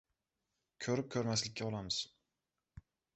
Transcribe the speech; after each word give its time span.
Ko‘rib, 0.85 1.09
ko‘rmaslikka 1.15 1.67
olamiz! 1.67 1.99